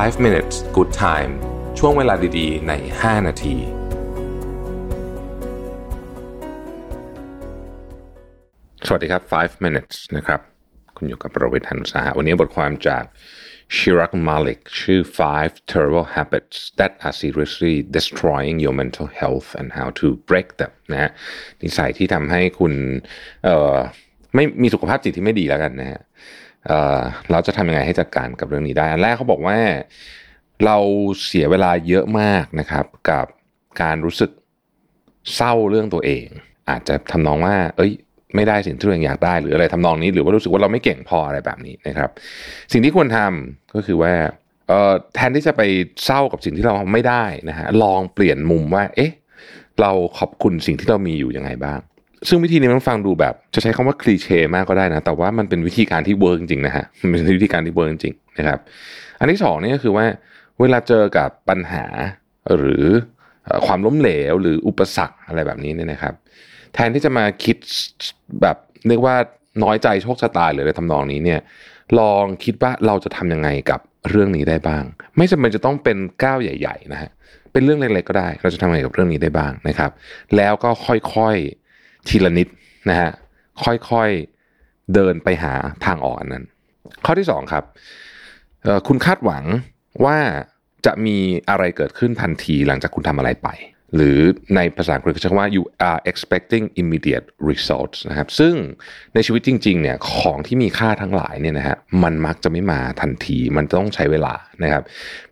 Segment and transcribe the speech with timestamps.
[0.00, 1.32] 5 minutes good time
[1.78, 3.56] ช่วงเวลาดีๆ ใน 5 นาที
[8.86, 10.40] สวัสดีครับ 5 minutes นะครับ
[10.96, 13.04] คุณอยู่กับประวิทย์หันสาวันนี้บทความจาก
[13.76, 20.72] ชิรักมาลิกชื่อ five terrible habits that are seriously destroying your mental health and how to break them
[20.92, 21.10] นะฮะ
[21.62, 22.72] นิสัยที่ทำให้คุณ
[23.44, 23.76] เอ่อ
[24.34, 26.00] ไม่มีสุขภาพจิตที่ไม่ดีแล้วกันนะฮะ
[27.30, 29.58] เราจะทำยังไงให้จัดการกับเรื่องนี้ได้ อันแรกเขาบอกว่า
[30.66, 30.78] เรา
[31.26, 33.26] เสียเวลาเยอะมากนะครับ กับ
[33.82, 34.30] การรู้สึก
[35.36, 36.26] เศร้าเรื่องตัวเอง
[36.70, 37.92] อาจจะทำนองว่า เอ้ย
[38.34, 42.10] ไม่ได้สิ่งที่ตัวเองอยากได้หรืออะไรทำนองนี้ หรือว่ารู้สึกว่าเราไม่เก่งพออะไรแบบนี้นะครับ
[42.72, 44.12] สิ่งที่ควรทำก็คือว่า
[45.14, 45.62] แทนที่จะไป
[46.04, 49.12] เศร้ากับสิ่งที่เราไม่ได้นะฮะลองเปลี่ยนมุมว่า เอ๊ะ
[49.80, 51.80] เราขอบคุณสิ่งที่เรามีอยู่ยังไงบ้าง
[52.28, 58.58] ซึ่งวิธีนี้มันฟังดูแบบ จะใช้คำว่า cliché มากก็ได้นะ แต่ว่ามันเป็นวิธีการที่ work จริงๆนะฮะ มันเป็นวิธีการที่ work จริงๆนะครับ
[59.18, 60.06] อันที่สองนี่ก็คือว่า
[60.60, 61.84] เวลาเจอกับปัญหา
[62.58, 62.86] หรือ
[63.44, 66.14] เอ่อความล้มเหลวหรืออุปสรรคอะไรแบบนี้เนี่ยนะครับ
[66.74, 67.56] แทนที่จะมาคิด
[68.42, 68.56] แบบ
[68.88, 69.16] เรียกว่า
[69.62, 71.40] น้อยใจโชคชะตาหรืออะไรทำนองนี้เนี่ย
[71.98, 74.84] ลองคิดว่าเราจะทำยังไงกับเรื่องนี้ได้บ้าง
[75.16, 77.10] ไม่จำเป็นจะต้องเป็นก้าวใหญ่ ๆ นะฮะ
[77.52, 79.90] เป็นเรื่องเล็กๆก็ได้ เราจะทำยังไงกับเรื่องนี้ได้บ้างนะครับ
[80.36, 81.61] แล้วก็ค่อยๆ
[82.08, 82.48] ทีละนิด
[82.88, 83.10] นะฮะ
[83.64, 85.52] ค่อยๆเดินไปหา
[85.84, 86.44] ทางออกอันนั้น
[87.04, 87.64] ข้อที่สองครับ
[88.88, 89.44] คุณคาดหวัง
[90.04, 90.18] ว่า
[90.86, 91.18] จะมี
[91.50, 93.48] อะไรเกิดขึ้นทันทีหลังจากคุณทำอะไรไป
[93.96, 94.18] หรือ
[94.56, 98.54] ในภาษาอังกฤษเขาใช้ว่า you are expecting immediate results นะครับซึ่ง
[99.14, 104.82] ในชีวิตจริงๆเนี่ยของที่มีค่าทั้งหลายเนี่ยนะฮะมันมักจะไม่มาทันทีมันต้องใช้เวลานะครับ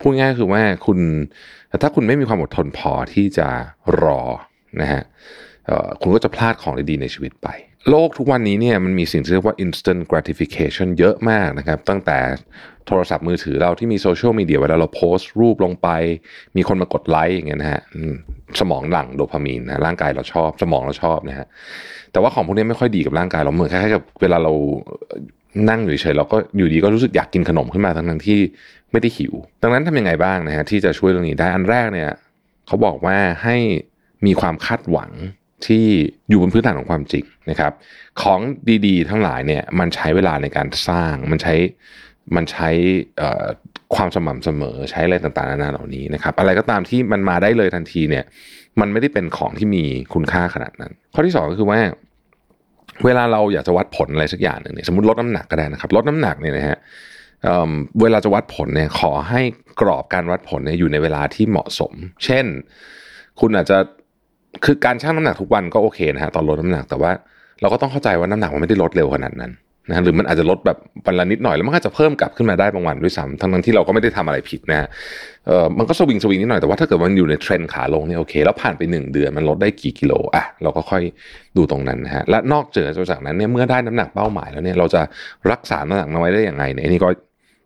[0.00, 0.98] พูดง่ายๆคือว่าคุณ
[1.82, 3.48] ถ้าคุณไม่มีความอดทนพอที่จะ
[4.02, 4.20] รอ
[4.80, 5.02] นะฮะ
[6.00, 7.48] คุณก็จะพลาดของดีๆในชีวิตไป
[7.90, 12.18] โลกทุกวันนี้เนี่ยมันมีสิ่งที่เรียกว่า instant gratification เยอะมากนะครับ ตั้งแต่
[12.86, 15.88] โทรศัพท์มือถือเราที่มีโซเชียลมีเดียเวลาเราโพสต์รูปลงไป
[16.56, 17.80] มีคนมากดไลค์อย่างเงี้ยนะฮะ
[18.60, 21.46] สมองหลั่งโดพามีนนะร่างกายเราชอบ สมองเราชอบนะฮะ
[22.12, 24.52] แต่ว่าของพวกนี้ไม่ค่อยดีกับร่างกายเราเหมือนคล้ายๆกับเวลาเรา
[25.70, 28.38] นั่งอยู่เฉยๆเราก็อยู่ดีก็รู้สึกอยากกินขนมขึ้นมาทั้งๆที่
[28.92, 32.10] ไม่ได้หิว ดังนั้นทำยังไงบ้างนะฮะที่จะช่วยเรื่องนี้ได้อันแรกเนี่ย
[32.66, 33.56] เขาบอกว่าให้
[34.26, 35.10] มีความคาดหวัง
[35.66, 35.84] ที่
[36.28, 37.72] อยู่บนพื้นฐานของความจริงนะครับ
[38.22, 38.40] ของ
[38.86, 41.54] ดีๆ ทั้งหลายเนี่ยมันใช้เวลาในการสร้างมันใช้
[42.36, 42.68] มันใช้
[43.94, 48.24] ความสม่ำเสมอใช้อะไรต่างๆนานาเหล่านี้นะครับ อะไรก็ตามที่มันมาได้เลยทันทีเนี่ย
[48.80, 51.80] มันไม่ได้เป็นของที่มีคุณค่าขนาดนั้น ข้อที่สองก็คือว่า
[53.04, 56.78] เวลาเราอยากจะวัดผลอะไรสักอย่างหนึ่งเนี่ยสมมติลดน้ำหนักก็ได้นะครับลดน้ำหนักเนี่ยนะฮะ
[57.42, 59.40] เเวลาจะวัดผลเนี่ยขอให้
[59.80, 61.92] กรอบการวัดผลเนี่ยอยู่ในเวลาที่เหมาะสม
[62.24, 62.46] เช่น
[63.40, 63.78] คุณอาจจะ
[64.64, 67.12] คือการชั่งน้ำหนักทุกวันก็โอเคนะฮะตอนลดน้ำหนักแต่ว่า
[67.60, 69.52] เราก็ต้องเข้าใจว่าน้ำหนักมันไม่ได้ลดเร็วขนาดนั้น
[69.88, 74.88] นะหรือมันอาจจะลดแบบวันละนิดหน่อยแล้วมันก็จะเพิ่มกลับขึ้นมาได้บางวันด้วยซ้ำทั้งทั้งที่เราก็ไม่ได้ทำอะไรผิดนะฮะ
[75.46, 81.02] เออมันก็สวิงสวิงนิดหน่อยแต่ว่าถ้าเกิดมันอยู่ในเทรนด์ขาลงเนี่ยโอเค แล้วผ่านไปหนึ่งเดือนมันลดได้กี่กิโลอะเราก็ค่อย
[81.56, 85.02] ดูตรงนั้นนะฮะและนอกเจากนั้นเนี่ยเมื่อได้น้ำหนักเป้าหมายแล้วเนี่ยเราจะ
[85.50, 87.08] รักษาน้ำหนักเอาไว้ได้อย่างไงเนี่ยนนี้ก็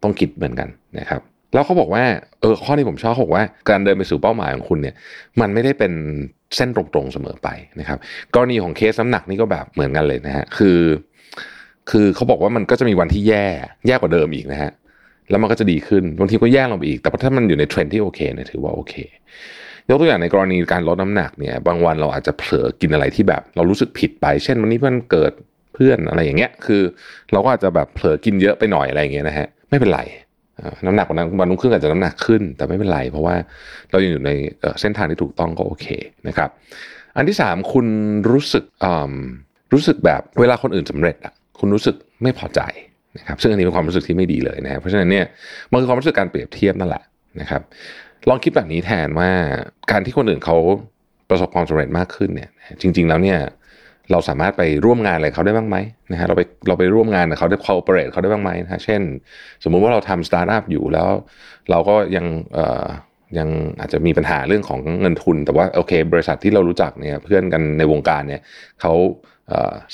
[0.03, 1.21] ต้องคิดเหมือนกันนะครับ
[1.55, 2.05] แล้วเขาบอกว่า
[2.41, 4.95] เออข้อที่ผมชอบเขาบอกว่าการเดินไปสู่เป้าหมายของคุณเนี่ย
[5.41, 5.93] มันไม่ได้เป็น
[6.57, 7.49] เส้นตรงๆเสมอไป
[7.81, 7.99] นะครับ
[8.35, 10.81] กรณีของเคสน้ำหนักนี่ก็แบบเหมือนกันเลยนะฮะคือ
[11.91, 13.47] คือเขาบอกว่ามันก็จะมีวันที่แย่
[13.87, 14.71] แย่กว่าเดิมอีกนะฮะ
[15.31, 18.95] แล้วมันก็จะดีขึ้นบางทีก็แย่ลงไปอีก แต่ถ้ามันอยู่ในเทรนที่โอเคเนี่ยถือว่าโอเค
[19.89, 25.33] ยกตัวอย่างในกรณีการลดน้ำหนักเนี่ยบางวันเราอาจจะเผลอกินอะไรที่แบบเรารู้สึกผิดไป เช่นวันนี้เพื่อนเกิด
[25.75, 26.83] เพื่อนอะไรอย่างเงี้ย คือ
[27.33, 30.01] เราก็อาจจะแบบเผลอกินเยอะไปหน่อยอะไรอย่างเงี้ยนะฮะไม่เป็นไร
[30.87, 33.37] น้ำหนักวันนั้นวันรุ่งขึ้นอาจจะน้ำหนักขึ้น แต่ไม่เป็นไร เพราะว่า
[33.91, 34.31] เรายังอยู่ใน
[34.81, 35.87] เส้นทางที่ถูกต้องก็โอเค
[36.29, 36.51] นะครับ
[37.17, 37.87] อันที่สามคุณ
[38.31, 38.65] รู้สึก
[39.73, 42.61] รู้สึกแบบเวลาคนอื่นสำเร็จอะคุณรู้สึกไม่พอใจ
[43.19, 45.27] นะครับซึ่งอันนี้เป็นความรู้สึกที่ไม่ดีเลยนะเพราะฉะนั้นเนี่ย
[45.71, 47.03] มันคือความรู้สึกการเปรียบเทียบนั่นแหละ
[47.41, 47.63] นะครับ
[48.29, 49.31] ลองคิดแบบนี้แทนว่า
[49.91, 50.57] การที่คนอื่นเขา
[51.31, 53.39] ประสบความสำเร็จมากขึ้นเนี่ยจริง ๆ แล้วเนี่ย
[54.11, 55.77] เราสามารถไปร่วมงานอะไรเขาได้บ้างไหม
[56.13, 59.01] นะฮะเราไปเราไปร่วมงานกับเขาได้ cooperate เขาได้บ้างไหมนะฮะเช่น
[59.65, 61.09] สมมุติว่าเราทำสตาร์ทอัพอยู่แล้ว
[61.71, 62.27] เราก็ยัง
[63.39, 63.49] ยัง
[63.81, 68.41] อาจจะมีปัญหาเรื่องของเงินทุน แต่ว่าโอเค บริษัทที่เรารู้จักเนี่ยเพื่อนกันในวงการเนี่ย
[68.81, 68.93] เขา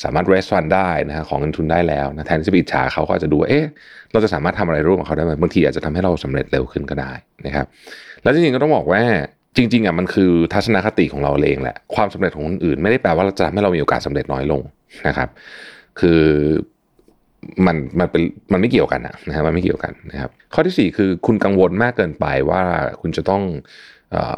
[0.02, 3.64] สามารถ raise fund ได้นะฮะของเงินทุนได้แล้วนะแทนที่จะไปอิจฉาเขาก็อาจจะดูเอ๊ะ
[4.12, 7.12] เราจะสามารถทำอะไรร่วมกับเขาได้ไหมบางทีอาจจะทำให้เราสำเร็จเร็วขึ้นก็ได้
[7.46, 7.66] นะครับ
[8.22, 9.02] แล้วจริงๆก็ต้องบอกว่า
[9.56, 14.62] จริงๆอะมันคือทัศนคติของเราเองแหละความสำเร็จของคนอื่น ไม่ได้แปลว่าเราจะทำให้เรามีโอกาสสำเร็จน้อยลง
[15.08, 15.28] นะครับ
[16.00, 16.20] คือ
[17.66, 18.22] มันมันเป็น
[18.52, 22.62] มันไม่เกี่ยวกันนะฮะมันไม่เกี่ยวกันนะครับ ข้อที่สี่คือคุณกังวลมากเกินไปว่า
[23.00, 23.42] คุณจะต้อง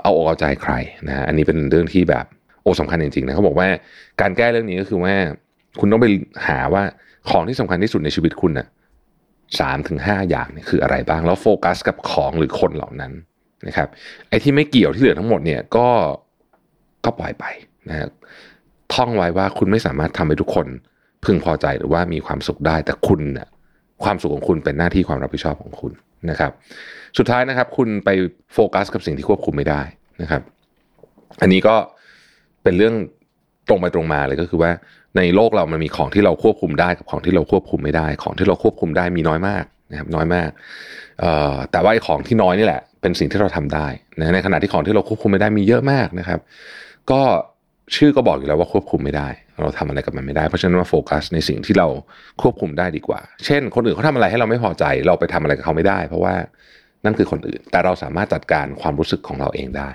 [0.02, 0.72] เอาอกเอาใจใคร
[1.06, 2.24] นะฮะอันนี้เป็นเรื่องที่แบบ
[2.62, 3.68] โอ้สำคัญจริงๆนะเขาบอกว่า
[4.20, 5.14] การแก้เรื่องนี้ก็คือว่า
[5.80, 6.06] คุณต้องไป
[6.48, 6.82] หาว่า
[7.30, 8.66] ของที่สำคัญที่สุดในชีวิตคุณน่ะ
[9.48, 13.12] 3-5อย่างเนี่ยคืออะไรบ้าง แล้วโฟกัสกับของหรือคนเหล่านั้น
[13.66, 13.88] นะครับ
[14.28, 15.88] ไอ้ที่ไม่เกี่ยวที่เหลือทั้งหมดเนี่ยก็
[17.04, 17.44] ก็ปล่อยไป
[17.90, 18.10] นะครับ
[18.94, 20.66] ท่องไว้ว่าคุณไม่สามารถทำให้ทุกคน
[21.24, 23.48] พึงพอใจหรือว่ามีความสุขได้แต่คุณเนี่ย
[24.04, 25.92] ความสุขของคุณเป็นหน้าที่ความรับผิดชอบของคุณ
[26.30, 26.52] นะครับ
[27.18, 28.08] สุดท้ายนะครับ คุณไป
[28.54, 29.82] โฟกัสกับสิ่งที่ควบคุมไม่ได้
[30.22, 30.42] นะครับ
[31.40, 31.76] อันนี้ก็
[32.62, 32.94] เป็นเรื่อง
[33.68, 34.70] ตรงไปตรงมาเลยก็คือว่า
[35.16, 40.50] ในโลกเรามันมีของที่เราควบคุมได้กับของที่เราควบคุมไม่ได้ ของที่เราควบคุมได้มีน้อยมาก นะครับน้อยมาก
[41.70, 43.87] แต่ว่าไอ้ของที่น้อยนี่แหละ เป็นสิ่งที่เราทำได้
[44.19, 46.40] นะในขณะที่ของที่เราควบคุมไม่ได้มีเยอะมากนะครับ
[47.10, 47.22] ก็
[47.96, 49.28] ชื่อก็บอกอยู่แล้วว่าควบคุมไม่ได้
[49.60, 51.88] เราทำอะไรกับมันไม่ได้เพราะฉะนั้นมาโฟกัสในสิ่งที่เรา
[52.42, 56.34] ควบคุมได้ดีกว่า เช่น คนอื่นเขาทำอะไรให้เราไม่พอใจ เราไปทำอะไรกับเขาไม่ได้ เพราะว่า
[57.04, 59.90] นั่นคือคนอื่น แต่เราสามารถจัดการความรู้สึกของเราเองได้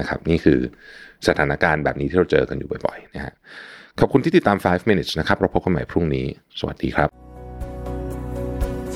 [0.00, 0.58] นะครับ นี่คือ
[1.28, 3.34] สถานการณ์แบบนี้ที่เราเจอกันอยู่บ่อยๆนะฮะ
[4.00, 6.26] ขอบคุณที่ติดตาม 5 minutes นะครับเราพบกันใหม่พรุ่งนี้
[6.60, 7.27] สวัสดีครับ